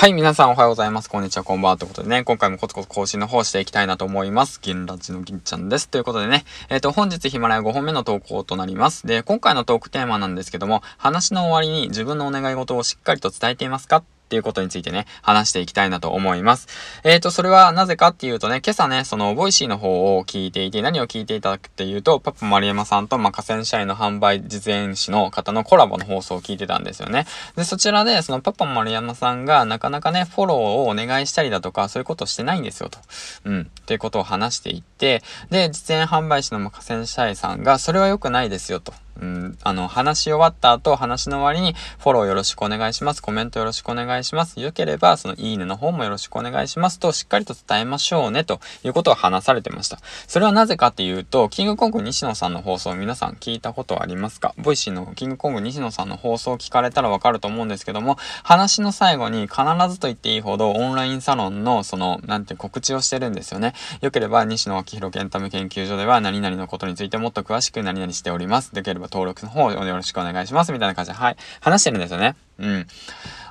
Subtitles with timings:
[0.00, 1.10] はい、皆さんおはようございます。
[1.10, 1.76] こんにちは、こんばんは。
[1.76, 4.58] ということでね、今回もコツコツ更新の方していきたいなと思います。
[4.62, 5.90] 銀ラジの銀ちゃんです。
[5.90, 9.06] ということでね、えっ、ー、と、本日ヒマラヤ5本目の投稿となります。
[9.06, 16.68] で、今回のトークテーマなんですけども、話の終わりに自分のお願い事をしっかりと伝えていますかっていうことについてね、話していきたいなと思います。
[17.02, 27.26] えっ、ー、と、それはなぜかっていうとね、今朝ね、その、ボイシーの方を聞いていて、何を聞いていたかっていうと、パパ丸山さんと、まあ、河川社員の販売実演士の方のコラボの放送を聞いてたんですよね。
[27.56, 33.00] で、そちらで、そのパパ丸山さんが、なかなかね、フォローをお願いしたりだとか、そういうことしてないんですよ、と。
[33.46, 33.60] うん。
[33.62, 38.94] っていうことを話していって、で、実演販売士の河川社員さんが、それは良くないですよ、と。
[39.20, 43.22] うん、あの、話し終わった後、話の終わりに、フォローよろしくお願いします。
[43.22, 44.60] コメントよろしくお願いします。
[44.60, 49.98] 良ければ、その、いいねの方もよろしくお願いしますと、しっかりと伝えましょうね、ということを話されてました。
[50.26, 54.54] それはなぜかっていうと、キングコング西野さんの放送、皆さん聞いたことありますか？
[54.58, 63.74] ボイシーのキングコング西野さんの放送を聞かれたらわかると思うんですけども、話の最後に必ずと言っていいほど、オンラインサロンの、その、なんて告知をしてるんですよね。
[64.00, 68.74] 良ければ、西野明宏エンタメ研究所では、何々のことについてもっと詳しく何々しております。
[68.74, 70.72] できれば登録の方よろしくお願いします。
[70.72, 71.36] みたいな感じで、はい。
[71.60, 72.36] 話してるんですよね。
[72.58, 72.86] うん。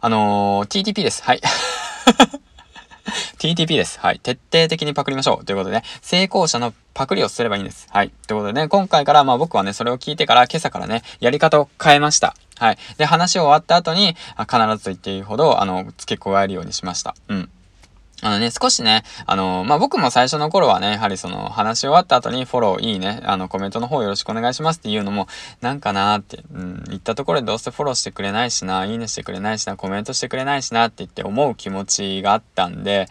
[0.02, 1.24] あのー、TTP です。
[1.24, 1.42] はい。
[3.40, 4.00] TTP です。
[4.00, 4.20] はい。
[4.20, 5.46] 徹底的にパクりましょう。
[5.46, 7.88] ということでね、成功者のパクリをすればいいんです。
[7.90, 8.12] はい。
[8.28, 12.36] ということでね、今回から、まあ僕はね、それを聞いてから、今朝からね、やり方を変えました。
[12.58, 12.78] はい。
[12.98, 17.16] で、話を終わった後に、必ずと言っていいほど、あの、付け加えるようにしました。
[17.30, 17.50] うん。
[18.22, 25.28] あのね、少しね、あの、まあ、僕も最初の頃はね、やはりその、話し終わった後にフォローいいね、あの、コメントの方よろしくお願いしますっていうのも、
[25.62, 33.08] なんかなーって、うん、言ったところでどうせフォローしてくれないしな、いいねしてくれないしな、コメントしてくれないしなって言って思う気持ちがあったんで、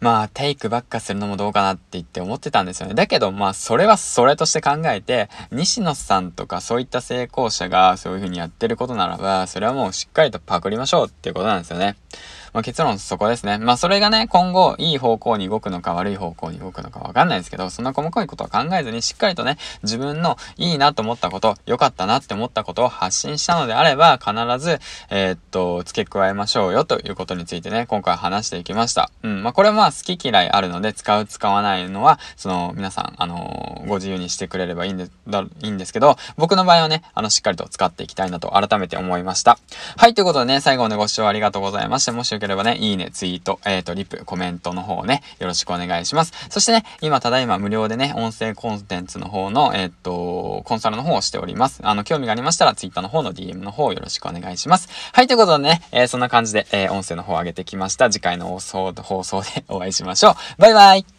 [0.00, 2.94] まあ、テイクばっかするのもどうかなって言って思ってたんですよね。
[2.94, 11.96] だけど、まあ、それはそれとして考えて、西野さんとかそういった成功者がそういう風にやってることならば、それはもうしっかりとパクりましょうっていうことなんですよね。
[12.56, 13.58] まあ、結論そこですね。
[13.58, 29.10] まあそれがね、今後いい方向に動くのか悪い方向に動くのかわかんないですけど、そんな細かいことは考えずにしっかりとね、自分のいいなと思ったこと、良かったなって思ったことを発信したのであれば、必ず、えー、っと、付け加えましょうよということについてね、今回話していきました。
[29.22, 29.42] うん。
[29.42, 39.58] まあこれはまあ好き嫌いあるので、使う使わないのは、その、皆さん、あのー、ご自由にしてくれればいいんで、だ、いいんですけど、僕の場合はね、あの、しっかりと使っていきたいなと改めて思いました。
[39.98, 42.12] はい、ということでね、最後までご視聴ありがとうございました。
[42.12, 46.32] もしければね、いいね、ツイート、えっ、ー、と、リプ、コメントの方をね、よろしくお願いします。
[46.48, 51.80] そしてね、今、ただいま無料でね、音声コンテンツの方の、えっ、ー、と、コンサルの方をしております。
[51.82, 54.88] あの、興味がありましたら、ツイッターの方の DM の方よろしくお願いします。
[55.12, 58.10] はい、ということでね、えー、そんな感じで、えー、音声の方を上げてきました。
[58.10, 60.34] 次回の、放送でお会いしましょう。
[60.58, 61.15] バイバイ